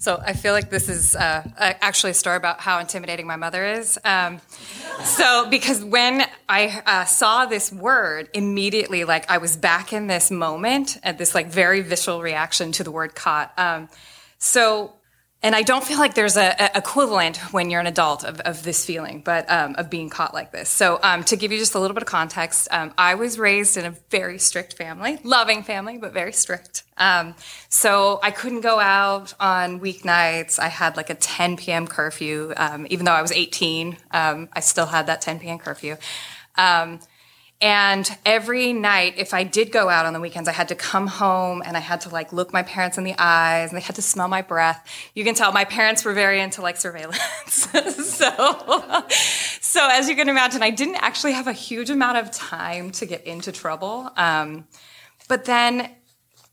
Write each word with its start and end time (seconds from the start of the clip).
So 0.00 0.18
I 0.24 0.32
feel 0.32 0.54
like 0.54 0.70
this 0.70 0.88
is 0.88 1.14
uh, 1.14 1.42
actually 1.58 2.12
a 2.12 2.14
story 2.14 2.36
about 2.38 2.58
how 2.58 2.78
intimidating 2.78 3.26
my 3.26 3.36
mother 3.36 3.66
is. 3.66 3.98
Um, 4.02 4.40
so 5.04 5.46
because 5.50 5.84
when 5.84 6.26
I 6.48 6.82
uh, 6.86 7.04
saw 7.04 7.44
this 7.44 7.70
word, 7.70 8.30
immediately, 8.32 9.04
like 9.04 9.30
I 9.30 9.36
was 9.36 9.58
back 9.58 9.92
in 9.92 10.06
this 10.06 10.30
moment 10.30 10.96
at 11.02 11.18
this 11.18 11.34
like 11.34 11.48
very 11.48 11.82
visceral 11.82 12.22
reaction 12.22 12.72
to 12.72 12.82
the 12.82 12.90
word 12.90 13.14
caught. 13.14 13.52
Um, 13.58 13.90
so 14.38 14.94
and 15.42 15.56
I 15.56 15.62
don't 15.62 15.82
feel 15.82 15.98
like 15.98 16.14
there's 16.14 16.36
a, 16.36 16.54
a, 16.58 16.78
equivalent 16.78 17.38
when 17.52 17.70
you're 17.70 17.80
an 17.80 17.86
adult 17.86 18.24
of, 18.24 18.40
of 18.40 18.62
this 18.62 18.84
feeling, 18.84 19.22
but 19.24 19.50
um, 19.50 19.74
of 19.76 19.88
being 19.88 20.10
caught 20.10 20.34
like 20.34 20.52
this. 20.52 20.68
So 20.68 20.98
um, 21.02 21.24
to 21.24 21.36
give 21.36 21.50
you 21.50 21.58
just 21.58 21.74
a 21.74 21.78
little 21.78 21.94
bit 21.94 22.02
of 22.02 22.08
context, 22.08 22.68
um, 22.70 22.92
I 22.98 23.14
was 23.14 23.38
raised 23.38 23.78
in 23.78 23.86
a 23.86 23.92
very 24.10 24.38
strict 24.38 24.74
family, 24.74 25.18
loving 25.24 25.62
family, 25.62 25.96
but 25.96 26.12
very 26.12 26.32
strict. 26.32 26.82
Um, 26.98 27.34
so 27.70 28.20
I 28.22 28.30
couldn't 28.30 28.60
go 28.60 28.78
out 28.78 29.32
on 29.40 29.80
weeknights. 29.80 30.58
I 30.58 30.68
had 30.68 30.98
like 30.98 31.08
a 31.08 31.14
10 31.14 31.56
p.m. 31.56 31.86
curfew, 31.86 32.52
um, 32.56 32.86
even 32.90 33.06
though 33.06 33.12
I 33.12 33.22
was 33.22 33.32
18. 33.32 33.96
Um, 34.10 34.48
I 34.52 34.60
still 34.60 34.86
had 34.86 35.06
that 35.06 35.22
10 35.22 35.40
p.m. 35.40 35.58
curfew. 35.58 35.96
And 37.62 38.10
every 38.24 38.72
night, 38.72 39.14
if 39.18 39.34
I 39.34 39.44
did 39.44 39.70
go 39.70 39.90
out 39.90 40.06
on 40.06 40.14
the 40.14 40.20
weekends, 40.20 40.48
I 40.48 40.52
had 40.52 40.68
to 40.68 40.74
come 40.74 41.06
home 41.06 41.62
and 41.64 41.76
I 41.76 41.80
had 41.80 42.00
to 42.02 42.08
like 42.08 42.32
look 42.32 42.54
my 42.54 42.62
parents 42.62 42.96
in 42.96 43.04
the 43.04 43.14
eyes 43.18 43.68
and 43.68 43.76
they 43.76 43.82
had 43.82 43.96
to 43.96 44.02
smell 44.02 44.28
my 44.28 44.40
breath. 44.40 44.88
You 45.14 45.24
can 45.24 45.34
tell 45.34 45.52
my 45.52 45.66
parents 45.66 46.02
were 46.02 46.14
very 46.14 46.40
into 46.40 46.62
like 46.62 46.78
surveillance. 46.78 47.20
so, 47.48 49.04
so 49.60 49.88
as 49.90 50.08
you 50.08 50.16
can 50.16 50.30
imagine, 50.30 50.62
I 50.62 50.70
didn't 50.70 50.96
actually 50.96 51.32
have 51.32 51.48
a 51.48 51.52
huge 51.52 51.90
amount 51.90 52.16
of 52.16 52.30
time 52.30 52.92
to 52.92 53.04
get 53.04 53.26
into 53.26 53.52
trouble. 53.52 54.10
Um, 54.16 54.66
but 55.28 55.44
then 55.44 55.90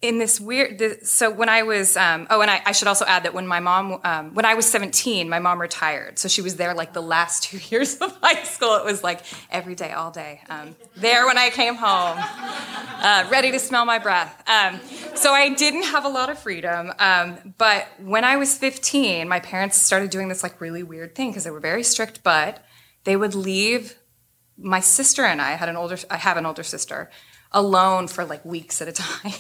in 0.01 0.19
this 0.19 0.39
weird 0.39 0.77
this, 0.77 1.11
so 1.11 1.31
when 1.31 1.49
i 1.49 1.63
was 1.63 1.97
um, 1.97 2.27
oh 2.29 2.41
and 2.41 2.51
I, 2.51 2.61
I, 2.67 2.71
should 2.71 2.87
also 2.87 3.03
add 3.05 3.23
that 3.23 3.33
when 3.33 3.47
my 3.47 3.59
mom 3.59 3.99
um, 4.03 4.33
when 4.35 4.45
i 4.45 4.53
was 4.53 4.69
17 4.69 5.27
my 5.27 5.39
mom 5.39 5.59
retired. 5.59 6.19
So 6.19 6.27
she 6.27 6.41
was 6.41 6.55
there 6.55 6.73
like 6.75 6.93
the 6.93 7.01
last 7.01 7.43
two 7.49 7.59
years 7.69 7.95
of 7.97 8.15
high 8.21 8.43
school. 8.43 8.75
It 8.75 8.85
was 8.85 9.03
like 9.03 9.21
every 9.49 9.75
day 9.75 9.91
all 9.91 10.11
day. 10.11 10.41
Um, 10.49 10.75
there 10.95 11.25
when 11.25 11.37
i 11.37 11.49
came 11.49 11.75
home 11.75 12.17
uh, 12.19 13.27
ready 13.29 13.51
to 13.51 13.59
smell 13.59 13.85
my 13.85 13.97
breath. 13.97 14.43
Um, 14.47 14.79
so 15.15 15.33
i 15.33 15.49
didn't 15.49 15.83
have 15.83 16.05
a 16.05 16.09
lot 16.09 16.29
of 16.29 16.37
freedom 16.37 16.93
um, 16.99 17.55
but 17.57 17.87
when 17.99 18.23
i 18.23 18.37
was 18.37 18.55
15 18.55 19.27
my 19.27 19.39
parents 19.39 19.77
started 19.77 20.11
doing 20.11 20.27
this 20.27 20.43
like 20.43 20.61
really 20.61 20.83
weird 20.83 21.15
thing 21.15 21.31
because 21.31 21.43
they 21.43 21.51
were 21.51 21.59
very 21.59 21.83
strict 21.83 22.21
but 22.23 22.63
they 23.03 23.15
would 23.15 23.33
leave 23.33 23.97
my 24.57 24.79
sister 24.79 25.25
and 25.25 25.41
i 25.41 25.51
had 25.51 25.69
an 25.69 25.75
older 25.75 25.97
i 26.11 26.17
have 26.17 26.37
an 26.37 26.45
older 26.45 26.63
sister 26.63 27.09
alone 27.51 28.07
for 28.07 28.25
like 28.25 28.43
weeks 28.45 28.81
at 28.81 28.87
a 28.87 28.91
time 29.07 29.33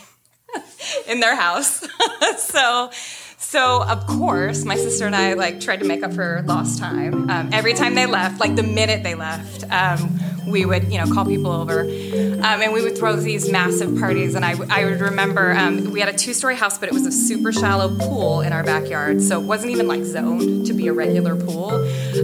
in 1.07 1.19
their 1.19 1.35
house. 1.35 1.85
so, 2.37 2.91
so 3.37 3.83
of 3.83 4.05
course, 4.07 4.65
my 4.65 4.75
sister 4.75 5.05
and 5.05 5.15
I 5.15 5.33
like 5.33 5.59
tried 5.59 5.79
to 5.79 5.85
make 5.85 6.03
up 6.03 6.13
for 6.13 6.43
lost 6.45 6.79
time. 6.79 7.29
Um, 7.29 7.49
every 7.53 7.73
time 7.73 7.95
they 7.95 8.05
left, 8.05 8.39
like 8.39 8.55
the 8.55 8.63
minute 8.63 9.03
they 9.03 9.15
left, 9.15 9.63
um, 9.71 10.19
we 10.47 10.65
would, 10.65 10.91
you 10.91 10.97
know, 10.97 11.11
call 11.13 11.25
people 11.25 11.51
over, 11.51 11.81
um, 11.81 12.43
and 12.43 12.73
we 12.73 12.81
would 12.81 12.97
throw 12.97 13.15
these 13.15 13.51
massive 13.51 13.99
parties. 13.99 14.35
And 14.35 14.45
I, 14.45 14.55
I 14.69 14.85
would 14.85 15.01
remember 15.01 15.51
um, 15.51 15.91
we 15.91 15.99
had 15.99 16.09
a 16.09 16.17
two-story 16.17 16.55
house, 16.55 16.77
but 16.77 16.89
it 16.89 16.93
was 16.93 17.05
a 17.05 17.11
super 17.11 17.51
shallow 17.51 17.95
pool 17.97 18.41
in 18.41 18.53
our 18.53 18.63
backyard, 18.63 19.21
so 19.21 19.39
it 19.39 19.43
wasn't 19.43 19.71
even 19.71 19.87
like 19.87 20.03
zoned 20.03 20.65
to 20.67 20.73
be 20.73 20.87
a 20.87 20.93
regular 20.93 21.35
pool. 21.35 21.71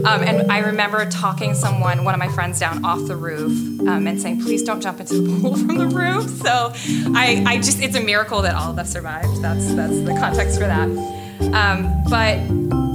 Um, 0.05 0.23
and 0.23 0.51
I 0.51 0.59
remember 0.59 1.05
talking 1.09 1.53
someone, 1.53 2.03
one 2.03 2.13
of 2.13 2.19
my 2.19 2.29
friends, 2.29 2.59
down 2.59 2.85
off 2.85 3.05
the 3.07 3.15
roof, 3.15 3.51
um, 3.87 4.07
and 4.07 4.21
saying, 4.21 4.41
"Please 4.41 4.63
don't 4.63 4.81
jump 4.81 4.99
into 4.99 5.21
the 5.21 5.39
pool 5.41 5.55
from 5.55 5.77
the 5.77 5.87
roof." 5.87 6.29
So 6.29 6.71
I, 7.15 7.43
I 7.45 7.57
just, 7.57 7.81
it's 7.81 7.95
a 7.95 8.01
miracle 8.01 8.41
that 8.43 8.55
all 8.55 8.71
of 8.71 8.79
us 8.79 8.91
survived. 8.91 9.41
That's 9.41 9.73
that's 9.75 9.99
the 10.01 10.15
context 10.19 10.59
for 10.59 10.65
that. 10.65 11.12
Um, 11.53 12.03
but 12.09 12.37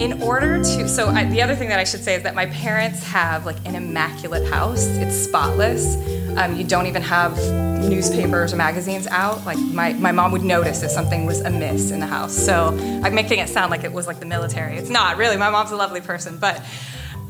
in 0.00 0.22
order 0.22 0.58
to, 0.58 0.88
so 0.88 1.08
I, 1.08 1.24
the 1.24 1.42
other 1.42 1.56
thing 1.56 1.68
that 1.70 1.78
I 1.78 1.84
should 1.84 2.02
say 2.02 2.14
is 2.14 2.22
that 2.22 2.34
my 2.34 2.46
parents 2.46 3.02
have 3.04 3.44
like 3.46 3.56
an 3.66 3.74
immaculate 3.74 4.48
house. 4.48 4.86
It's 4.86 5.16
spotless. 5.16 5.96
Um, 6.36 6.56
you 6.56 6.64
don't 6.64 6.86
even 6.86 7.02
have 7.02 7.36
newspapers 7.82 8.52
or 8.52 8.56
magazines 8.56 9.06
out. 9.08 9.44
Like 9.44 9.58
my, 9.58 9.92
my 9.94 10.12
mom 10.12 10.30
would 10.32 10.44
notice 10.44 10.82
if 10.82 10.90
something 10.90 11.26
was 11.26 11.40
amiss 11.40 11.90
in 11.90 11.98
the 11.98 12.06
house. 12.06 12.32
So 12.32 12.68
I'm 13.02 13.14
making 13.14 13.40
it 13.40 13.48
sound 13.48 13.70
like 13.70 13.82
it 13.82 13.92
was 13.92 14.06
like 14.06 14.20
the 14.20 14.26
military. 14.26 14.76
It's 14.76 14.90
not 14.90 15.16
really. 15.16 15.36
My 15.36 15.50
mom's 15.50 15.72
a 15.72 15.76
lovely 15.76 16.00
person, 16.00 16.38
but. 16.38 16.62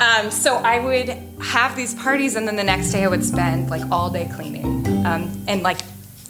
Um, 0.00 0.30
so 0.30 0.54
I 0.54 0.78
would 0.78 1.08
have 1.42 1.74
these 1.74 1.92
parties, 1.92 2.36
and 2.36 2.46
then 2.46 2.54
the 2.54 2.62
next 2.62 2.92
day 2.92 3.02
I 3.02 3.08
would 3.08 3.24
spend 3.24 3.68
like 3.68 3.82
all 3.90 4.10
day 4.10 4.30
cleaning, 4.32 4.86
um, 5.04 5.44
and 5.48 5.64
like 5.64 5.80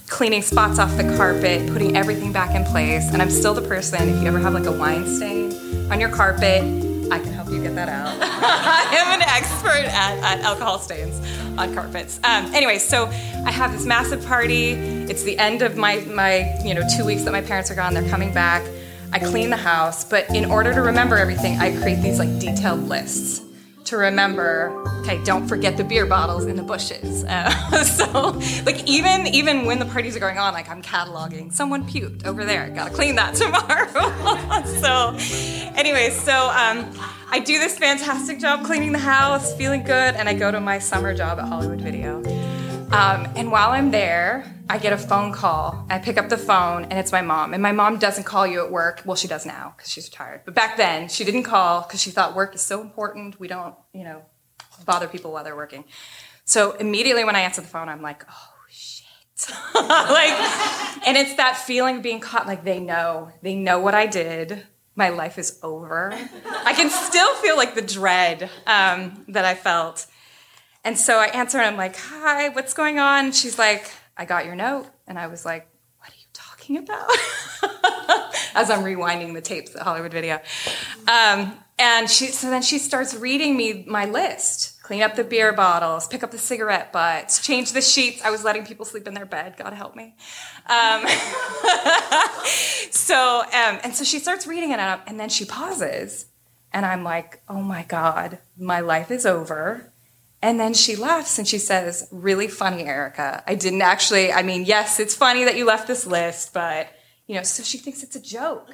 cleaning 0.09 0.43
spots 0.43 0.79
off 0.79 0.97
the 0.97 1.05
carpet, 1.17 1.71
putting 1.71 1.97
everything 1.97 2.33
back 2.33 2.55
in 2.55 2.65
place. 2.65 3.13
And 3.13 3.21
I'm 3.23 3.31
still 3.31 3.55
the 3.55 3.63
person, 3.63 4.09
if 4.09 4.21
you 4.23 4.29
ever 4.29 4.39
have 4.39 4.55
like 4.55 4.67
a 4.67 4.73
wine 4.73 5.07
stain 5.07 5.53
on 5.93 6.01
your 6.01 6.09
carpet, 6.09 6.63
I 7.11 7.19
can 7.19 7.33
help 7.33 7.51
you 7.51 7.63
get 7.63 7.75
that 7.75 7.89
out. 7.89 8.17
I 8.21 8.95
am 8.97 9.21
an 9.21 9.23
expert 9.23 9.85
at, 9.85 10.19
at 10.19 10.41
alcohol 10.45 10.79
stains 10.79 11.19
on 11.59 11.75
carpets. 11.75 12.19
Um, 12.25 12.53
anyway, 12.55 12.79
so 12.79 13.07
I 13.07 13.51
have 13.51 13.73
this 13.73 13.87
massive 13.87 14.25
party. 14.27 14.73
It's 14.73 15.23
the 15.23 15.39
end 15.39 15.63
of 15.63 15.77
my, 15.77 16.01
my, 16.01 16.59
you 16.65 16.75
know, 16.75 16.83
two 16.97 17.05
weeks 17.05 17.25
that 17.25 17.33
my 17.33 17.43
parents 17.43 17.71
are 17.71 17.75
gone. 17.75 17.95
They're 17.95 18.09
coming 18.09 18.33
back. 18.33 18.63
I 19.13 19.19
clean 19.19 19.49
the 19.49 19.57
house, 19.57 20.05
but 20.05 20.29
in 20.31 20.45
order 20.45 20.75
to 20.75 20.83
remember 20.83 21.17
everything, 21.17 21.59
I 21.59 21.75
create 21.81 22.03
these 22.03 22.19
like 22.19 22.39
detailed 22.39 22.89
lists 22.89 23.48
to 23.89 23.97
remember 23.97 24.71
okay 25.01 25.23
don't 25.25 25.49
forget 25.49 25.77
the 25.77 25.85
beer 25.85 26.05
bottles 26.07 26.45
in 26.47 26.57
the 26.57 26.63
bushes. 26.63 27.25
Uh, 27.39 27.85
so 27.85 28.31
like 28.65 28.89
even 28.89 29.27
even 29.27 29.67
when 29.67 29.79
the 29.79 29.85
parties 29.85 30.17
are 30.17 30.21
going 30.21 30.39
on 30.39 30.55
like 30.55 30.69
i'm 30.71 30.83
cataloging. 30.83 31.53
Someone 31.53 31.85
puked 31.85 32.25
over 32.27 32.45
there. 32.45 32.71
Gotta 32.71 32.95
clean 32.95 33.17
that 33.17 33.35
tomorrow. 33.43 33.89
So 34.81 35.15
anyway 35.77 36.11
so 36.11 36.49
um, 36.49 36.91
i 37.31 37.39
do 37.39 37.59
this 37.59 37.79
fantastic 37.79 38.39
job 38.41 38.65
cleaning 38.65 38.93
the 38.93 38.99
house 38.99 39.55
feeling 39.55 39.83
good 39.83 40.15
and 40.17 40.29
i 40.29 40.35
go 40.35 40.51
to 40.51 40.61
my 40.61 40.79
summer 40.79 41.15
job 41.15 41.39
at 41.39 41.47
hollywood 41.47 41.81
video 41.81 42.21
um, 42.93 43.27
and 43.37 43.51
while 43.51 43.71
i'm 43.71 43.91
there 43.91 44.45
I 44.71 44.77
get 44.77 44.93
a 44.93 44.99
phone 44.99 45.33
call. 45.33 45.87
I 45.89 45.99
pick 45.99 46.19
up 46.19 46.29
the 46.29 46.37
phone 46.37 46.85
and 46.85 46.99
it's 46.99 47.11
my 47.11 47.23
mom. 47.23 47.55
And 47.55 47.63
my 47.63 47.73
mom 47.73 47.99
doesn't 47.99 48.25
call 48.25 48.47
you 48.47 48.63
at 48.63 48.71
work. 48.71 49.01
Well, 49.07 49.17
she 49.17 49.27
does 49.27 49.47
now 49.47 49.73
because 49.77 49.91
she's 49.91 50.07
retired. 50.07 50.43
But 50.45 50.55
back 50.55 50.77
then, 50.77 51.09
she 51.09 51.25
didn't 51.25 51.45
call 51.45 51.83
because 51.83 52.03
she 52.03 52.11
thought 52.11 52.37
work 52.37 52.55
is 52.55 52.61
so 52.61 52.83
important. 52.83 53.41
We 53.41 53.49
don't, 53.49 53.75
you 53.95 54.05
know, 54.05 54.27
bother 54.85 55.09
people 55.09 55.33
while 55.33 55.43
they're 55.43 55.57
working. 55.57 55.85
So 56.45 56.73
immediately 56.73 57.25
when 57.25 57.35
I 57.35 57.41
answer 57.41 57.63
the 57.63 57.67
phone, 57.67 57.89
I'm 57.89 58.03
like, 58.03 58.25
oh 58.31 58.51
shit. 58.69 59.07
like, 59.75 60.35
and 61.07 61.17
it's 61.17 61.35
that 61.37 61.57
feeling 61.57 61.97
of 61.97 62.03
being 62.03 62.21
caught. 62.21 62.47
Like 62.47 62.63
they 62.63 62.79
know, 62.79 63.33
they 63.41 63.55
know 63.55 63.79
what 63.79 63.95
I 63.95 64.07
did. 64.07 64.67
My 64.97 65.09
life 65.09 65.39
is 65.39 65.59
over. 65.63 66.13
I 66.65 66.75
can 66.75 66.91
still 66.91 67.33
feel 67.37 67.57
like 67.57 67.75
the 67.75 67.83
dread 67.83 68.51
um, 68.67 69.25
that 69.29 69.47
I 69.47 69.55
felt. 69.55 70.07
And 70.85 70.99
so 70.99 71.19
I 71.19 71.27
answer 71.27 71.59
and 71.59 71.67
I'm 71.67 71.77
like, 71.77 71.97
hi, 71.97 72.49
what's 72.51 72.75
going 72.75 72.99
on? 72.99 73.33
She's 73.33 73.59
like, 73.59 73.91
I 74.17 74.25
got 74.25 74.47
your 74.47 74.55
note. 74.55 74.87
And 75.07 75.19
I 75.19 75.27
was 75.27 75.45
like, 75.45 75.69
what 75.99 76.11
are 76.11 76.17
you 76.17 76.27
talking 76.33 76.77
about? 76.79 77.11
As 78.55 78.71
I'm 78.71 78.83
rewinding 78.83 79.35
the 79.35 79.41
tapes 79.41 79.75
at 79.77 79.83
Hollywood 79.83 80.13
Video. 80.13 80.41
Um, 81.07 81.59
and 81.79 82.11
she, 82.11 82.27
so 82.29 82.51
then 82.51 82.63
she 82.63 82.79
starts 82.79 83.15
reading 83.15 83.57
me 83.57 83.85
my 83.87 84.07
list 84.07 84.79
clean 84.89 85.03
up 85.03 85.17
the 85.17 85.23
beer 85.23 85.53
bottles, 85.53 86.09
pick 86.09 86.23
up 86.23 86.31
the 86.31 86.39
cigarette 86.39 86.95
butts, 86.95 87.43
change 87.43 87.75
the 87.75 87.83
sheets. 87.83 88.23
I 88.25 88.31
was 88.31 88.43
letting 88.43 88.65
people 88.65 88.87
sleep 88.87 89.07
in 89.07 89.13
their 89.13 89.27
bed. 89.27 89.55
God 89.59 89.75
help 89.75 89.95
me. 89.95 90.15
Um, 90.65 91.07
so, 92.91 93.43
um, 93.43 93.81
and 93.85 93.95
so 93.95 94.03
she 94.03 94.19
starts 94.19 94.47
reading 94.47 94.71
it 94.71 94.81
up, 94.81 95.03
and 95.07 95.21
then 95.21 95.29
she 95.29 95.45
pauses. 95.45 96.25
And 96.73 96.87
I'm 96.87 97.05
like, 97.05 97.43
oh 97.51 97.61
my 97.61 97.83
God, 97.83 98.39
my 98.57 98.81
life 98.81 99.11
is 99.11 99.27
over. 99.27 99.93
And 100.41 100.59
then 100.61 100.75
she 100.75 100.95
laughs 100.95 101.39
and 101.39 101.49
she 101.49 101.59
says, 101.59 102.09
Really 102.13 102.49
funny, 102.49 102.85
Ericka. 102.85 103.43
I 103.47 103.55
didn't 103.55 103.83
actually, 103.83 104.33
I 104.33 104.43
mean, 104.43 104.65
yes, 104.65 105.01
it's 105.01 105.15
funny 105.15 105.45
that 105.45 105.57
you 105.57 105.65
left 105.65 105.89
this 105.89 106.07
list, 106.07 106.55
but, 106.55 106.89
you 107.29 107.35
know, 107.35 107.43
so 107.43 107.63
she 107.63 107.77
thinks 107.77 108.03
it's 108.03 108.17
a 108.17 108.23
joke. 108.23 108.71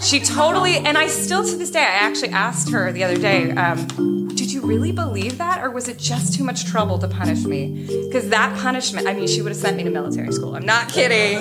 She 0.00 0.20
totally, 0.20 0.78
and 0.78 0.96
I 0.96 1.06
still 1.06 1.44
to 1.44 1.54
this 1.54 1.70
day, 1.70 1.80
I 1.80 2.06
actually 2.06 2.30
asked 2.30 2.70
her 2.70 2.90
the 2.92 3.04
other 3.04 3.18
day, 3.18 3.50
um, 3.50 3.86
Did 4.28 4.50
you 4.50 4.62
really 4.62 4.90
believe 4.90 5.36
that? 5.36 5.62
Or 5.62 5.70
was 5.70 5.86
it 5.86 5.98
just 5.98 6.32
too 6.32 6.44
much 6.44 6.64
trouble 6.64 6.98
to 6.98 7.06
punish 7.06 7.44
me? 7.44 7.86
Because 8.06 8.30
that 8.30 8.58
punishment, 8.58 9.06
I 9.06 9.12
mean, 9.12 9.28
she 9.28 9.42
would 9.42 9.50
have 9.50 9.58
sent 9.58 9.76
me 9.76 9.84
to 9.84 9.90
military 9.90 10.32
school. 10.32 10.56
I'm 10.56 10.64
not 10.64 10.88
kidding. 10.88 11.40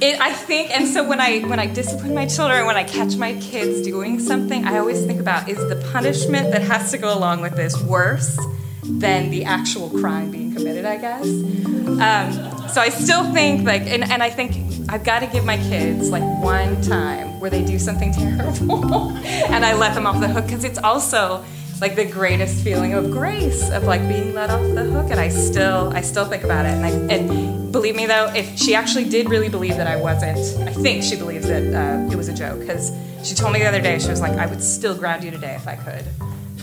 It, 0.00 0.18
I 0.20 0.32
think, 0.32 0.70
and 0.70 0.88
so 0.88 1.06
when 1.06 1.20
I 1.20 1.40
when 1.40 1.58
I 1.58 1.66
discipline 1.66 2.14
my 2.14 2.26
children, 2.26 2.64
when 2.64 2.76
I 2.76 2.84
catch 2.84 3.16
my 3.16 3.34
kids 3.34 3.86
doing 3.86 4.18
something, 4.18 4.64
I 4.64 4.78
always 4.78 5.04
think 5.04 5.20
about 5.20 5.50
is 5.50 5.58
the 5.68 5.76
punishment 5.92 6.50
that 6.52 6.62
has 6.62 6.90
to 6.92 6.98
go 6.98 7.16
along 7.16 7.42
with 7.42 7.56
this 7.56 7.78
worse 7.82 8.38
than 8.82 9.30
the 9.30 9.44
actual 9.44 9.90
crime 9.90 10.30
being 10.30 10.54
committed, 10.54 10.84
I 10.84 10.96
guess. 10.96 11.26
Um, 11.26 12.68
so 12.68 12.80
I 12.80 12.88
still 12.88 13.32
think 13.32 13.66
like, 13.66 13.82
and, 13.82 14.04
and 14.04 14.22
I 14.22 14.30
think 14.30 14.65
I've 14.88 15.04
got 15.04 15.20
to 15.20 15.26
give 15.26 15.44
my 15.44 15.56
kids 15.56 16.10
like 16.10 16.22
one 16.42 16.80
time 16.80 17.40
where 17.40 17.50
they 17.50 17.64
do 17.64 17.78
something 17.78 18.12
terrible, 18.12 19.10
and 19.16 19.64
I 19.64 19.74
let 19.74 19.94
them 19.94 20.06
off 20.06 20.20
the 20.20 20.28
hook 20.28 20.46
because 20.46 20.64
it's 20.64 20.78
also 20.78 21.44
like 21.80 21.96
the 21.96 22.04
greatest 22.04 22.62
feeling 22.62 22.94
of 22.94 23.10
grace 23.10 23.68
of 23.70 23.84
like 23.84 24.00
being 24.08 24.32
let 24.32 24.48
off 24.50 24.62
the 24.74 24.84
hook 24.84 25.10
and 25.10 25.20
I 25.20 25.28
still 25.28 25.92
I 25.94 26.00
still 26.00 26.24
think 26.24 26.42
about 26.42 26.64
it 26.64 26.70
and 26.70 26.86
I 26.86 27.14
and 27.14 27.70
believe 27.70 27.94
me 27.94 28.06
though 28.06 28.32
if 28.34 28.58
she 28.58 28.74
actually 28.74 29.04
did 29.04 29.28
really 29.28 29.50
believe 29.50 29.76
that 29.76 29.86
I 29.86 29.96
wasn't 29.96 30.38
I 30.66 30.72
think 30.72 31.02
she 31.02 31.16
believes 31.16 31.46
that 31.48 31.74
uh, 31.74 32.10
it 32.10 32.16
was 32.16 32.28
a 32.28 32.34
joke 32.34 32.60
because 32.60 32.92
she 33.22 33.34
told 33.34 33.52
me 33.52 33.58
the 33.58 33.66
other 33.66 33.82
day 33.82 33.98
she 33.98 34.08
was 34.08 34.22
like 34.22 34.38
I 34.38 34.46
would 34.46 34.62
still 34.62 34.94
ground 34.94 35.22
you 35.22 35.30
today 35.30 35.54
if 35.54 35.68
I 35.68 35.76
could 35.76 36.06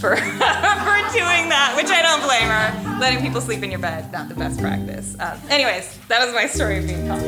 for 0.04 0.18
for 0.18 1.00
doing 1.16 1.48
that 1.48 1.72
which 1.78 1.88
I 1.88 2.02
don't 2.02 2.22
blame 2.22 2.50
her. 2.50 3.00
Letting 3.00 3.22
people 3.22 3.40
sleep 3.40 3.64
in 3.64 3.72
your 3.72 3.80
bed 3.80 4.12
not 4.12 4.28
the 4.28 4.36
best 4.36 4.60
practice. 4.60 5.16
Um, 5.18 5.40
anyways 5.50 5.98
that 6.10 6.26
was 6.26 6.36
my 6.36 6.46
story 6.46 6.80
of 6.80 6.88
being 6.88 7.08
caught 7.08 7.24